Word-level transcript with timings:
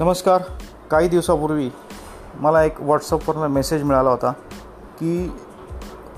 नमस्कार. 0.00 0.42
काही 0.90 1.08
दिवसापूर्वी 1.08 1.70
मला 2.34 2.62
एक 2.62 2.80
व्हॉट्सअपवरनं 2.80 3.46
मेसेज 3.46 3.82
मिळाला 3.82 4.10
होता 4.10 4.32
की 5.00 5.32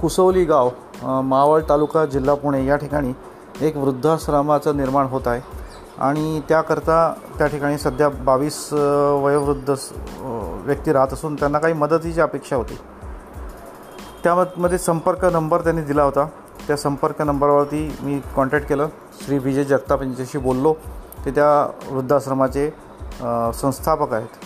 कुसवली 0.01 0.45
गाव 0.45 0.71
मावळ 1.03 1.61
तालुका 1.69 2.07
जिल्हा 2.07 2.35
पुणे 2.35 2.67
या 2.67 2.77
ठिकाणी 2.77 3.13
एक 3.61 3.77
वृद्धाश्रमाचं 3.77 4.77
निर्माण 4.77 5.07
होत 5.07 5.29
आहे 5.29 5.41
आणि 5.99 6.41
त्याकरता 6.49 7.15
त्या 7.39 7.47
ठिकाणी 7.47 7.79
सध्या 7.79 8.09
बावीस 8.09 8.73
वयोवृद्ध 9.23 9.75
स- 9.75 9.93
व्यक्ती 10.65 10.93
राहत 10.93 11.13
असून 11.13 11.35
त्यांना 11.35 11.59
काही 11.59 11.75
मदतीची 11.75 12.21
अपेक्षा 12.21 12.57
होती. 12.57 12.79
त्यामध्ये 14.25 14.79
संपर्क 14.79 15.25
नंबर 15.25 15.61
त्यांनी 15.61 15.83
दिला 15.83 16.03
होता. 16.03 16.27
त्या 16.67 16.77
संपर्क 16.77 17.23
नंबरवरती 17.23 17.97
मी 18.01 18.21
कॉन्टॅक्ट 18.37 18.69
केलं. 18.69 18.89
श्री 19.25 19.39
विजय 19.39 19.65
जगताप 19.65 20.03
यांच्याशी 20.03 20.39
बोललो. 20.39 20.75
ते 21.25 21.31
त्या 21.31 21.71
वृद्धाश्रमाचे 21.91 22.84
संस्थापक 23.55 24.13
आहेत. 24.13 24.45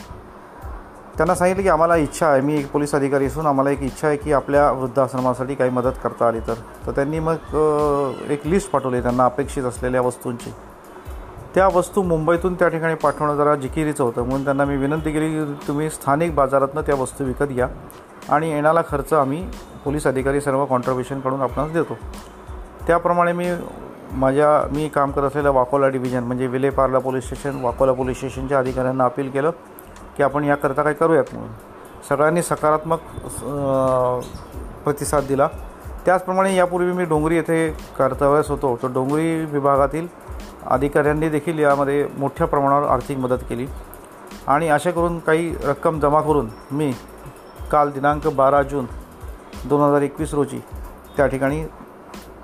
त्यांना 1.17 1.35
सांगितलं 1.35 1.63
की 1.63 1.69
आम्हाला 1.69 1.97
इच्छा 1.97 2.27
आहे. 2.27 2.41
मी 2.41 2.59
एक 2.59 2.71
पोलीस 2.73 2.95
अधिकारी 2.95 3.27
असून 3.27 3.47
आम्हाला 3.47 3.71
एक 3.71 3.83
इच्छा 3.83 4.07
आहे 4.09 4.17
की 4.17 4.33
आपल्या 4.33 4.71
वृद्धाश्रमासाठी 4.71 5.55
काही 5.55 5.71
मदत 5.71 5.99
करता 6.03 6.27
आली 6.29 6.41
तर. 6.41 6.55
तर 6.87 6.93
त्यांनी 6.93 7.19
मग 7.19 7.57
एक 8.31 8.47
लिस्ट 8.47 8.71
पाठवली 8.71 9.03
त्यांना 9.03 9.25
अपेक्षित 9.25 9.65
असलेल्या 9.65 10.01
वस्तूंची. 10.01 10.53
त्या 11.55 11.67
वस्तू 11.75 12.03
मुंबईतून 12.03 12.55
त्या 12.55 12.69
ठिकाणी 12.69 12.95
पाठवणं 12.95 13.37
जरा 13.37 13.55
जिकिरीचं 13.55 14.05
होतं. 14.05 14.23
म्हणून 14.23 14.45
त्यांना 14.45 14.65
मी 14.65 14.77
विनंती 14.77 15.13
केली 15.13 15.31
की 15.31 15.53
तुम्ही 15.69 15.91
स्थानिक 15.91 16.35
बाजारातनं 16.35 16.81
त्या 16.81 16.95
वस्तू 16.95 17.25
विकत 17.25 17.45
घ्या 17.45 17.69
आणि 18.29 18.51
येणारा 18.51 18.83
खर्च 18.89 19.13
आम्ही 19.13 19.47
पोलीस 19.85 20.07
अधिकारी 20.07 20.41
सर्व 20.41 20.65
कॉन्ट्रिब्युशनकडून 20.65 21.41
आपणास 21.43 21.71
देतो. 21.71 21.97
त्याप्रमाणे 22.87 23.33
मी 23.33 23.51
माझ्या 24.13 24.49
मी 24.73 24.89
काम 24.89 25.11
करत 25.11 25.25
असलेल्या 25.25 25.51
वाकोला 25.53 25.89
डिव्हिजन 25.89 26.25
म्हणजे 26.25 26.47
Vile Parle 26.47 26.99
police 26.99 27.25
station 27.25 27.61
Vakola 27.63 27.93
police 27.93 28.17
स्टेशनच्या 28.17 28.59
अधिकाऱ्यांना 28.59 29.05
अपील 29.05 29.31
केलं 29.31 29.51
की 30.17 30.23
आपण 30.23 30.45
याकरता 30.45 30.83
काही 30.83 30.95
करूयात 30.95 31.33
म्हणून. 31.33 31.51
सगळ्यांनी 32.09 32.43
सकारात्मक 32.43 33.01
प्रतिसाद 34.85 35.25
दिला. 35.29 35.49
त्याचप्रमाणे 36.05 36.55
यापूर्वी 36.57 36.93
मी 36.93 37.05
डोंगरी 37.05 37.37
येथे 37.37 37.69
कर्तव्यास 37.99 38.51
होतो. 38.51 38.75
तर 38.83 38.93
डोंगरी 38.93 39.45
विभागातील 39.45 40.07
अधिकाऱ्यांनी 40.67 41.29
देखील 41.29 41.59
यामध्ये 41.59 42.07
मोठ्या 42.19 42.47
प्रमाणावर 42.47 42.87
आर्थिक 42.89 43.19
मदत 43.19 43.45
केली. 43.49 43.67
आणि 44.47 44.69
असे 44.69 44.91
करून 44.91 45.19
काही 45.19 45.55
रक्कम 45.65 45.99
जमा 46.01 46.21
करून 46.21 46.49
मी 46.71 46.93
काल 47.73 47.91
दिनांक 47.91 48.27
बारा 48.37 48.63
जून 48.63 48.87
दोन 49.65 49.81
हजार 49.81 50.03
एकवीस 50.03 50.35
रोजी 50.35 50.59
त्या 51.17 51.27
ठिकाणी 51.27 51.65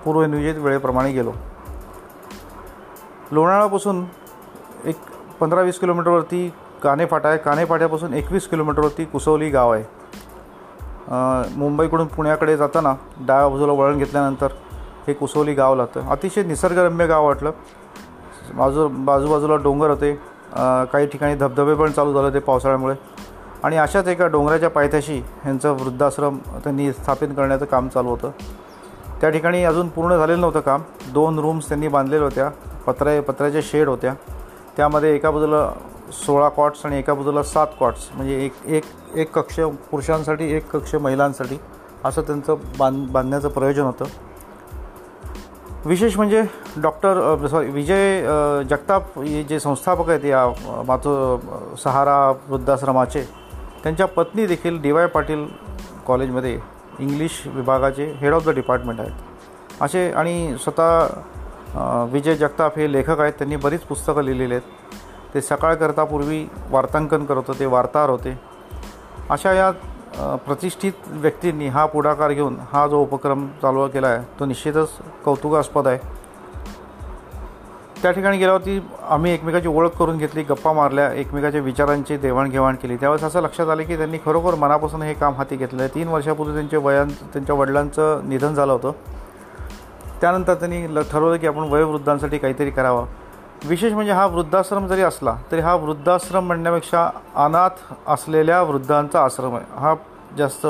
पूर्वनियोजित 0.04 0.60
वेळेप्रमाणे 0.62 1.12
गेलो. 1.12 1.32
लोणावळापासून 3.32 4.04
एक 4.84 4.96
पंधरा 5.40 5.60
वीस 5.60 5.78
किलोमीटरवरती 5.78 6.52
कानेफाटा 6.82 7.28
आहे. 7.28 7.38
कानेफाट्यापासून 7.38 8.14
एकवीस 8.14 8.48
किलोमीटरवरती 8.48 9.04
कुसवली 9.04 9.48
गाव 9.50 9.72
आहे. 9.72 9.84
मुंबईकडून 11.56 12.06
पुण्याकडे 12.06 12.56
जाताना 12.56 12.94
डाव्या 13.20 13.48
बाजूला 13.48 13.72
वळण 13.72 13.98
घेतल्यानंतर 13.98 14.52
हे 15.06 15.12
कुसवली 15.12 15.54
गाव 15.54 15.74
लागतं. 15.74 16.08
अतिशय 16.10 16.42
निसर्गरम्य 16.42 17.06
गाव 17.06 17.26
वाटलं. 17.26 17.50
बाजू 18.54 18.88
बाजूबाजूला 18.88 19.56
डोंगर 19.56 19.90
होते. 19.90 20.12
काही 20.92 21.06
ठिकाणी 21.06 21.34
धबधबे 21.34 21.74
पण 21.74 21.92
चालू 21.92 22.12
झाले 22.12 22.26
होते 22.26 22.38
पावसाळ्यामुळे. 22.38 22.94
आणि 23.64 23.76
अशाच 23.76 24.08
एका 24.08 24.26
डोंगराच्या 24.26 24.70
पायथ्याशी 24.70 25.18
ह्यांचं 25.42 25.72
वृद्धाश्रम 25.72 26.38
त्यांनी 26.64 26.92
स्थापित 26.92 27.28
करण्याचं 27.28 27.64
काम 27.64 27.88
चालू 27.88 28.08
होतं. 28.08 28.30
त्या 29.20 29.30
ठिकाणी 29.30 29.64
अजून 29.64 29.88
पूर्ण 29.88 30.16
झालेलं 30.16 30.40
नव्हतं 30.40 30.60
काम. 30.60 30.82
दोन 31.12 31.38
रूम्स 31.38 31.68
त्यांनी 31.68 31.88
बांधलेल्या 31.88 32.24
होत्या. 32.24 32.50
पत्रे 32.86 33.20
पत्र्याच्या 33.20 33.60
शेड 33.64 33.88
होत्या. 33.88 34.14
त्यामध्ये 34.76 35.14
एका 35.14 35.30
बाजूला 35.30 35.68
सोळा 36.12 36.48
कॉट्स 36.48 36.84
आणि 36.86 36.98
एका 36.98 37.14
बाजूला 37.14 37.42
सात 37.42 37.66
कॉट्स 37.80 38.08
म्हणजे 38.14 38.44
एक 38.44 38.66
एक 38.66 38.84
एक 39.14 39.30
कक्ष 39.34 39.58
पुरुषांसाठी 39.90 40.52
एक 40.56 40.70
कक्ष 40.70 40.94
महिलांसाठी 40.94 41.58
असं 42.04 42.22
त्यांचं 42.22 42.54
बांध 42.78 43.08
बांधण्याचं 43.12 43.48
प्रयोजन 43.48 43.82
होतं. 43.82 44.04
विशेष 45.86 46.16
म्हणजे 46.16 46.42
डॉक्टर 46.82 47.46
सॉरी 47.50 47.70
विजय 47.70 48.22
जगताप 48.70 49.18
हे 49.18 49.42
जे 49.42 49.58
संस्थापक 49.60 50.08
आहेत 50.10 50.24
या 50.24 50.46
मातो 50.86 51.40
सहारा 51.84 52.16
वृद्धाश्रमाचे 52.48 53.22
त्यांच्या 53.82 54.06
पत्नी 54.06 54.46
देखील 54.46 54.80
डी 54.82 54.92
वाय 54.92 55.06
पाटील 55.06 55.46
कॉलेजमध्ये 56.06 56.58
इंग्लिश 56.98 57.42
विभागाचे 57.46 58.04
हेड 58.20 58.32
ऑफ 58.32 58.46
द 58.46 58.50
डिपार्टमेंट 58.50 59.00
आहेत. 59.00 59.12
असे 59.80 60.10
आणि 60.12 60.56
स्वतः 60.60 61.06
विजय 62.12 62.34
जगताप 62.34 62.78
हे 62.78 62.92
लेखक 62.92 63.20
आहेत. 63.20 63.32
त्यांनी 63.38 63.56
बरीच 63.56 63.80
पुस्तकं 63.80 64.22
लिहिलेली 64.24 64.54
आहेत. 64.54 64.94
ते 65.34 65.40
सकाळकरतापूर्वी 65.40 66.44
वार्तांकन 66.70 67.24
करत 67.24 67.48
होते 67.48 67.66
वार्ताहर 67.66 68.10
होते. 68.10 68.38
अशा 69.30 69.52
या 69.52 69.70
प्रतिष्ठित 70.46 70.92
व्यक्तींनी 71.10 71.68
हा 71.68 71.84
पुढाकार 71.86 72.32
घेऊन 72.32 72.56
हा 72.72 72.86
जो 72.88 73.00
उपक्रम 73.02 73.46
चालू 73.62 73.86
केला 73.88 74.08
आहे 74.08 74.22
तो 74.40 74.44
निश्चितच 74.46 74.90
कौतुकास्पद 75.24 75.86
आहे. 75.86 75.98
त्या 78.02 78.10
ठिकाणी 78.12 78.38
गेल्यावरती 78.38 78.78
आम्ही 79.08 79.32
एकमेकाची 79.32 79.68
ओळख 79.68 79.90
करून 79.98 80.18
घेतली 80.18 80.42
गप्पा 80.42 80.72
मारल्या 80.72 81.12
एकमेकाच्या 81.12 81.60
विचारांची 81.60 82.16
देवाणघेवाण 82.16 82.76
केली. 82.82 82.96
त्यावेळेस 82.96 83.24
असं 83.24 83.42
लक्षात 83.42 83.68
आलं 83.68 83.82
की 83.82 83.96
त्यांनी 83.96 84.18
खरोखर 84.26 84.54
मनापासून 84.54 85.02
हे 85.02 85.14
काम 85.14 85.34
हाती 85.34 85.56
घेतलं 85.56 85.82
आहे 85.82 85.94
तीन 85.94 86.08
वर्षापूर्वी 86.08 86.54
त्यांच्या 86.54 86.78
वयां 86.78 87.06
त्यांच्या 87.32 87.54
वडिलांचं 87.56 88.28
निधन 88.28 88.54
झालं 88.54 88.72
होतं. 88.72 88.92
त्यानंतर 90.24 90.54
त्यांनी 90.54 90.86
ल 90.86 91.00
ठरवलं 91.10 91.36
की 91.36 91.46
आपण 91.46 91.62
वयोवृद्धांसाठी 91.70 92.38
काहीतरी 92.38 92.70
करावं. 92.70 93.06
विशेष 93.68 93.92
म्हणजे 93.92 94.12
हा 94.12 94.24
वृद्धाश्रम 94.26 94.86
जरी 94.86 95.02
असला 95.02 95.34
तरी 95.50 95.60
हा 95.60 95.74
वृद्धाश्रम 95.74 96.46
म्हणण्यापेक्षा 96.46 97.08
अनाथ 97.36 97.92
असलेल्या 98.06 98.60
वृद्धांचा 98.62 99.24
आश्रम 99.24 99.54
आहे. 99.56 99.64
हा 99.76 99.94
जास्त 100.38 100.66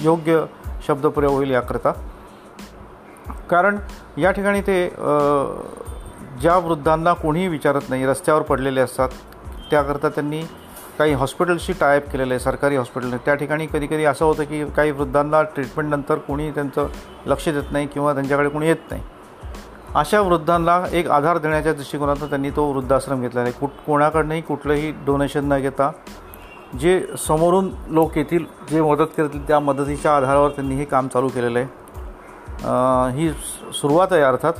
योग्य 0.00 0.44
शब्दप्रयोग 0.86 1.32
होईल 1.32 1.50
याकरता. 1.50 1.92
कारण 3.50 3.78
या 4.18 4.30
ठिकाणी 4.30 4.60
ते 4.60 4.88
ज्या 6.40 6.56
वृद्धांना 6.56 7.12
कोणीही 7.12 7.48
विचारत 7.48 7.90
नाही 7.90 8.06
रस्त्यावर 8.06 8.42
पडलेले 8.42 8.80
असतात 8.80 9.08
त्याकरता 9.70 10.08
त्यांनी 10.08 10.42
काही 10.98 11.12
हॉस्पिटलशी 11.12 11.72
टायअप 11.72 12.08
केलेलं 12.08 12.34
आहे 12.34 12.40
सरकारी 12.40 12.76
हॉस्पिटलने 12.76 13.16
त्या 13.16 13.34
ठिकाणी 13.34 13.66
कधीकधी 13.66 14.04
असं 14.04 14.24
होतं 14.24 14.44
की 14.44 14.64
काही 14.64 14.90
वृद्धांना 14.90 15.42
ट्रीटमेंटनंतर 15.42 16.14
कोणी 16.14 16.50
त्यांचं 16.50 16.86
लक्ष 17.26 17.48
देत 17.48 17.62
नाही 17.70 17.86
किंवा 17.86 18.14
त्यांच्याकडे 18.14 18.48
कोणी 18.48 18.66
येत 18.66 18.76
नाही. 18.90 19.02
अशा 19.94 20.20
वृद्धांना 20.20 20.84
एक 20.92 21.10
आधार 21.10 21.38
देण्याच्या 21.38 21.72
दृष्टिकोनातून 21.72 22.28
त्यांनी 22.28 22.50
तो 22.50 22.64
वृद्धाश्रम 22.64 23.20
घेतलेला 23.20 23.42
आहे. 23.42 23.52
कुठ 23.52 23.70
कोणाकडनंही 23.86 24.40
कुठलंही 24.40 24.90
डोनेशन 24.90 25.52
न 25.52 25.58
घेता 25.58 25.92
जे 26.80 27.06
समोरून 27.28 27.70
लोक 27.86 28.18
येतील 28.18 28.44
जे 28.70 28.80
मदत 28.80 29.08
करतील 29.16 29.48
त्या 29.48 29.60
मदतीच्या 29.60 30.16
आधारावर 30.16 30.50
त्यांनी 30.50 30.74
हे 30.74 30.84
काम 30.84 31.08
चालू 31.08 31.28
केलेलं 31.28 31.58
आहे. 31.58 31.68
ही 33.16 33.32
सुरुवात 33.72 34.08
आहे 34.10 34.22
अर्थात. 34.22 34.52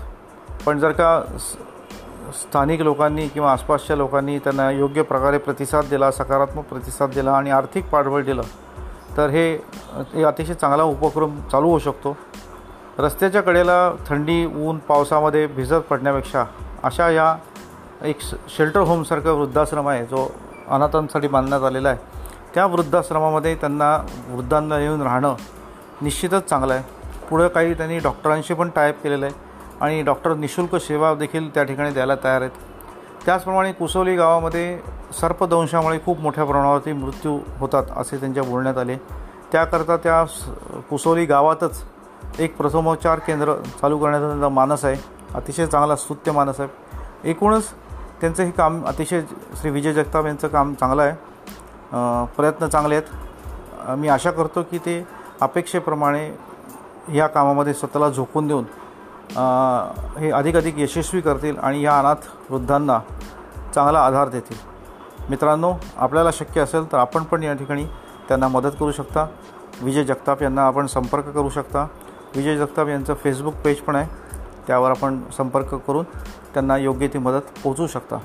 पण 0.66 0.78
जर 0.78 0.93
का 0.93 1.22
स- 1.38 1.56
स्थानिक 2.33 2.81
लोकांनी 2.81 3.28
किंवा 3.28 3.53
आसपासच्या 3.53 3.97
लोकांनी 3.97 4.39
त्यांना 4.39 4.71
योग्य 4.71 5.03
प्रकारे 5.03 5.39
प्रतिसाद 5.39 5.84
दिला 5.84 6.11
सकारात्मक 6.11 6.65
प्रतिसाद 6.65 7.11
दिला 7.11 7.33
आणि 7.33 7.50
आर्थिक 7.50 7.89
पाठबळ 7.89 8.22
दिलं 8.22 8.43
तर 9.16 9.28
हे 9.28 9.65
अतिशय 10.25 10.55
चांगला 10.55 10.83
उपक्रम 10.83 11.41
चालू 11.53 11.69
होऊ 11.69 11.78
शकतो. 11.78 12.16
रस्त्याच्या 12.99 13.43
कडेला 13.43 13.93
थंडी 14.06 14.47
ऊन 14.47 14.78
पावसामध्ये 14.78 15.47
भिजत 15.47 15.75
पडण्यापेक्षा 15.75 16.44
अशा 16.83 17.11
या 17.11 17.37
एक 18.03 18.21
श- 18.21 18.34
शेल्टर 18.49 18.81
होमसारखं 18.81 19.33
वृद्धाश्रम 19.33 19.89
आहे 19.89 20.05
जो 20.05 20.31
अनाथांसाठी 20.69 21.28
बांधण्यात 21.28 21.62
आलेला 21.62 21.89
आहे. 21.89 21.99
त्या 22.55 22.66
वृद्धाश्रमामध्ये 22.66 23.55
त्यांना 23.55 24.06
वृद्धांना 24.28 24.78
येऊन 24.78 25.03
राहणं 25.03 25.34
निश्चितच 26.03 26.45
चांगलं 26.45 26.75
आहे. 26.75 26.83
पुढं 27.31 27.49
काही 27.49 27.75
त्यांनी 27.75 27.99
डॉक्टरांशी 27.99 28.55
पण 28.55 28.71
टायप 28.77 29.03
केलेलं 29.03 29.27
आहे. 29.27 29.47
आणि 29.80 30.03
डॉक्टर 30.03 30.34
निशुल्क 30.34 30.75
सेवा 30.77 31.15
देखील 31.15 31.48
त्या 31.54 31.63
ठिकाणी 31.65 31.91
द्यायला 31.91 32.15
तयार 32.25 32.41
आहेत. 32.41 32.51
त्याचप्रमाणे 33.25 33.72
कुसवली 33.72 34.15
गावामध्ये 34.16 34.78
सर्पदंशामुळे 35.21 35.98
खूप 36.04 36.21
मोठ्या 36.21 36.45
प्रमाणावरती 36.45 36.92
मृत्यू 36.92 37.39
होतात 37.59 37.84
असे 37.97 38.16
त्यांच्या 38.16 38.42
बोलण्यात 38.42 38.78
आले. 38.78 38.97
त्याकरता 39.53 39.97
त्या 39.97 40.22
कुसवली 40.91 41.25
गावातच 41.27 41.83
एक 42.39 42.57
प्रथमोपचार 42.57 43.19
केंद्र 43.19 43.54
चालू 43.80 43.98
करण्याचा 43.98 44.28
त्यांचा 44.28 44.48
मानस 44.48 44.84
आहे. 44.84 44.97
अतिशय 45.34 45.66
चांगला 45.66 45.97
स्तुत्य 45.97 46.33
मानस 46.33 46.60
आहे. 46.60 47.31
एकूणच 47.31 47.71
त्यांचं 48.21 48.42
हे 48.42 48.51
काम 48.51 48.84
अतिशय 48.86 49.21
श्री 49.60 49.71
विजय 49.71 49.92
जगताप 49.92 50.27
यांचं 50.27 50.48
काम 50.48 50.74
चांगलं 50.74 51.03
आहे. 51.03 51.15
प्रयत्न 52.36 52.66
चांगले 52.66 52.95
आहेत. 52.95 53.97
मी 53.98 54.09
आशा 54.09 54.31
करतो 54.31 54.63
की 54.63 54.78
ते 54.78 55.03
अपेक्षेप्रमाणे 55.41 56.28
या 57.15 57.27
कामामध्ये 57.27 57.74
स्वतःला 57.74 58.09
झोकून 58.09 58.47
देऊन 58.47 58.65
हे 60.19 60.30
अधिक 60.30 60.57
अधिक 60.57 60.78
यशस्वी 60.78 61.21
करतील 61.21 61.59
आणि 61.59 61.83
या 61.83 61.98
अनाथ 61.98 62.15
वृद्धांना 62.51 62.98
चांगला 63.75 64.01
आधार 64.01 64.28
देतील. 64.28 64.57
मित्रांनो 65.30 65.75
आपल्याला 65.97 66.30
शक्य 66.33 66.60
असेल 66.60 66.92
तर 66.92 66.98
आपण 66.98 67.22
पण 67.22 67.42
या 67.42 67.54
ठिकाणी 67.54 67.84
त्यांना 68.28 68.48
मदत 68.48 68.71
करू 68.80 68.92
शकता. 68.92 69.27
विजय 69.83 70.04
जगताप 70.04 70.42
यांना 70.42 70.63
आपण 70.63 70.86
संपर्क 70.86 71.28
करू 71.28 71.48
शकता. 71.48 71.86
विजय 72.36 72.57
जगताप 72.57 72.89
यांचं 72.89 73.15
फेसबुक 73.15 73.54
पेज 73.54 73.77
पण 73.77 73.97
आहे. 73.97 74.09
त्यावर 74.66 74.91
आपण 74.91 75.21
संपर्क 75.36 75.74
करून 75.74 76.04
त्यांना 76.54 76.77
योग्य 76.77 77.09
ती 77.09 77.19
मदत 77.19 77.60
पोहोचू 77.63 77.86
शकता. 77.86 78.16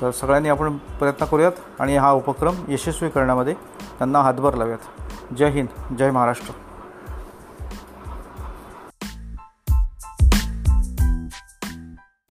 तर 0.00 0.10
सगळ्यांनी 0.10 0.48
आपण 0.48 0.76
प्रयत्न 0.76 1.24
करूयात 1.24 1.52
आणि 1.80 1.96
हा 1.96 2.12
उपक्रम 2.12 2.54
यशस्वी 2.68 3.08
करण्यामध्ये 3.08 3.54
त्यांना 3.98 4.18
हातभार 4.18 4.54
लावूयात. 4.54 4.78
जय 5.34 5.50
हिंद 5.50 5.94
जय 5.94 6.10
महाराष्ट्र. 6.10 6.69